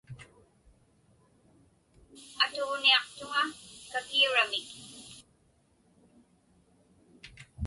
Atuġniaqtuŋa 2.43 3.43
kakiuramik. 3.91 4.67